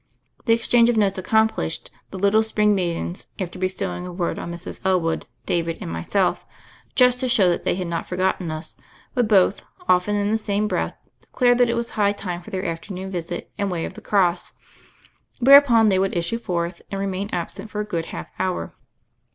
The 0.45 0.53
exchange 0.53 0.89
of 0.89 0.97
notes 0.97 1.19
accomplished, 1.19 1.91
the 2.09 2.17
little 2.17 2.41
spring 2.41 2.73
maidens, 2.73 3.27
after 3.37 3.59
bestowing 3.59 4.03
a 4.07 4.11
word 4.11 4.39
on 4.39 4.51
Mrs. 4.51 4.81
Elwood, 4.83 5.27
David, 5.45 5.77
and 5.79 5.91
myself, 5.91 6.43
just 6.95 7.19
to 7.19 7.29
show 7.29 7.47
that 7.49 7.65
they 7.65 7.75
had 7.75 7.85
not 7.85 8.07
forgotten 8.07 8.49
us, 8.49 8.75
would 9.13 9.27
both, 9.27 9.63
often 9.87 10.15
in 10.15 10.31
the 10.31 10.39
same 10.39 10.67
breath, 10.67 10.97
declare 11.19 11.53
that 11.53 11.69
it 11.69 11.75
was 11.75 11.91
high 11.91 12.13
time 12.13 12.41
for 12.41 12.49
their 12.49 12.65
afternoon 12.65 13.11
visit 13.11 13.51
and 13.59 13.69
Way 13.69 13.85
of 13.85 13.93
the 13.93 14.01
Cross; 14.01 14.53
whereupon 15.39 15.89
they 15.89 15.99
would 15.99 16.17
issue 16.17 16.39
forth 16.39 16.81
and 16.89 16.99
remain 16.99 17.29
absent 17.31 17.69
for 17.69 17.79
a 17.79 17.85
good 17.85 18.07
half 18.07 18.31
hour. 18.39 18.73